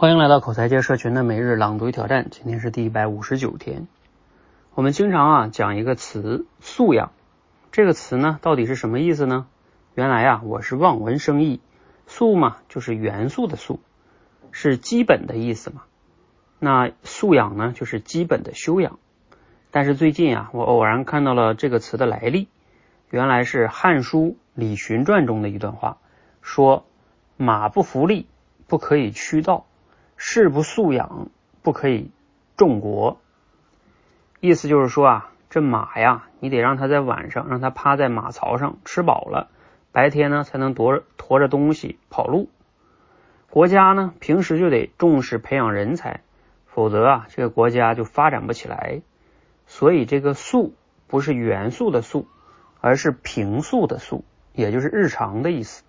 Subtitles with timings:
[0.00, 3.86] 欢迎来到口才界社群的每日朗读挑战，今天是第一百五十九天。
[4.72, 7.12] 我们经常啊讲一个词“素养”，
[7.70, 9.46] 这个词呢到底是什么意思呢？
[9.94, 11.60] 原来啊我是望文生义，
[12.06, 13.78] 素嘛就是元素的素，
[14.52, 15.82] 是基本的意思嘛。
[16.58, 18.98] 那素养呢就是基本的修养。
[19.70, 22.48] 但是最近啊我偶然看到了这个词的来历，
[23.10, 25.98] 原来是《汉书·李寻传》中的一段话，
[26.40, 26.86] 说
[27.36, 28.26] 马不服力，
[28.66, 29.66] 不可以驱道。
[30.22, 31.30] 士不素养，
[31.62, 32.10] 不可以
[32.54, 33.18] 重国。
[34.38, 39.48] 意思就是说啊，这马呀，你得让它在晚上让它趴在马槽上吃饱了，
[39.92, 42.50] 白天呢才能驮驮着东西跑路。
[43.48, 46.20] 国家呢，平时就得重视培养人才，
[46.66, 49.00] 否则啊，这个国家就发展不起来。
[49.66, 50.74] 所以这个素
[51.06, 52.28] 不是元素的素，
[52.82, 55.82] 而是平素的素，也就是日常的意思。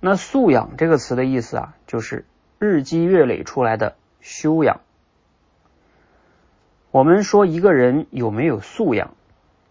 [0.00, 2.26] 那素养这个词的意思啊，就是。
[2.58, 4.80] 日积月累出来的修养。
[6.90, 9.14] 我们说一个人有没有素养，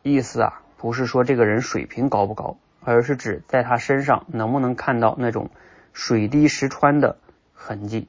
[0.04, 5.50] 意思啊，不是说这个人水平高不高，而是指在他身上能不能看到那种
[5.92, 7.18] 水滴石穿的
[7.54, 8.08] 痕迹。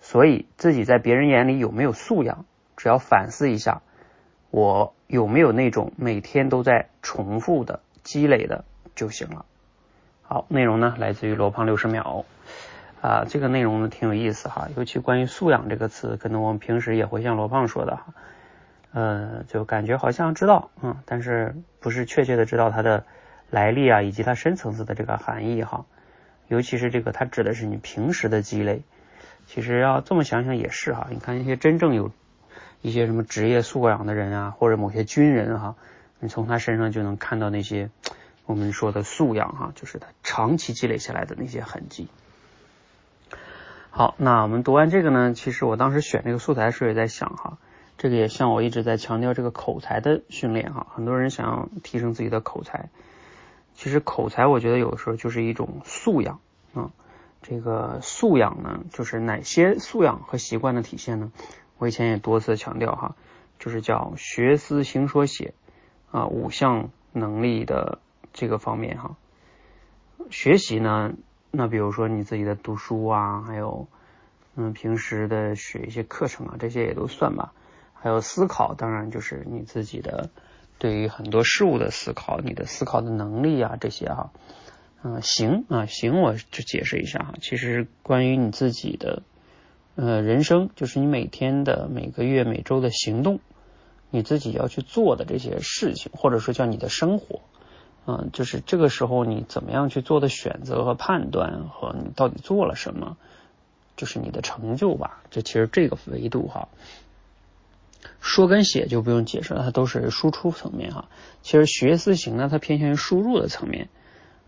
[0.00, 2.44] 所以自己在别人眼里有没有素养，
[2.76, 3.82] 只要反思一下，
[4.50, 9.44] 我有没有那种每天都在重复的积累的就行了。
[10.22, 12.24] 好，内容呢来自于罗胖六十秒。
[13.06, 18.06] 啊，这个内容呢挺有意思哈，尤其关于素养这个词，可能我们平时也会像罗胖说的哈，
[18.90, 23.04] 呃，就感觉好像知道，嗯，但是不是确切的知道它的
[23.48, 25.86] 来历啊，以及它深层次的这个含义哈，
[26.48, 28.82] 尤其是这个它指的是你平时的积累，
[29.46, 32.10] 其实要这么想想也是哈，你看一些真正有
[32.82, 35.76] 一些什么职业素养的人啊，或者某些军人哈，
[36.18, 37.88] 你从他身上就能看到那些
[38.46, 42.08] 我们说的素养哈，就是他长期积累下来的那些痕迹。
[43.96, 47.56] 好，那我们读完这个呢，其实我当时选这个素材的时候也在想哈，
[47.96, 52.90] 这个也像我一直在强调这个口才的训练哈，很多人想要提升自己的口才，
[53.72, 56.40] 其实口才我觉得有时候就是一种素养
[56.74, 56.90] 啊，
[57.40, 61.32] 这个素养呢，就是哪些素养和习惯的体现呢？
[61.78, 63.16] 我以前也多次强调哈，
[63.58, 65.54] 就是叫学思行说写
[66.10, 67.98] 啊五项能力的
[68.34, 69.16] 这个方面哈，
[70.28, 71.14] 学习呢。
[71.56, 73.88] 那比如说你自己的读书啊，还有
[74.56, 77.54] 嗯平时的学一些课程啊，这些也都算吧。
[77.94, 80.28] 还有思考，当然就是你自己的
[80.78, 84.32] 对于很多事物的思考，你的思考的能力啊这些哈。
[85.02, 87.34] 嗯，行啊行，我就解释一下哈。
[87.40, 89.22] 其实关于你自己的
[89.94, 93.40] 呃人生，就是你每天的、每个月、每周的行动，
[94.10, 97.40] 你自己要去做的这些事情，或者说叫你的生活。
[98.08, 103.16] 嗯，就是这个时候你怎么样去做的选择和判断，和你到底做了什么，
[103.96, 105.22] 就是你的成就吧。
[105.28, 106.68] 这其实这个维度哈，
[108.20, 111.08] 说跟写就不用解释了，它都是输出层面哈。
[111.42, 113.88] 其实学思行呢，它偏向于输入的层面，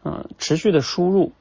[0.04, 1.32] 嗯，持续的输入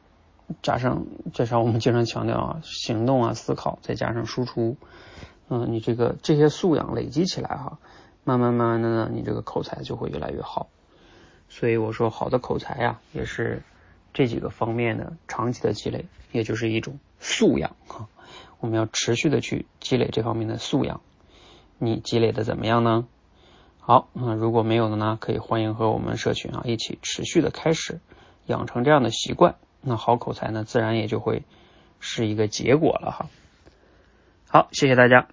[0.64, 4.76] 加上加上我们经常强调啊，行动啊思考，再加上输出，
[5.50, 7.78] 嗯，你这个这些素养累积起来哈，
[8.24, 10.68] 慢慢慢慢的呢，你这个口才就会越来越好。
[11.60, 13.64] 所以我说，好的口才呀，也是
[14.14, 18.06] 这几个方面的长期的积累，也就是一种素养啊。
[18.60, 21.02] 我们要持续的去积累这方面的素养。
[21.80, 23.08] 你积累的怎么样呢？
[23.80, 28.02] 好，那如果没有的呢，可以欢迎和我们社群啊一起持续的开始
[28.46, 29.56] 养成这样的习惯。
[29.82, 31.42] 那好口才呢，自然也就会
[32.00, 33.30] 是一个结果了哈。
[34.48, 35.28] 好，谢谢大家。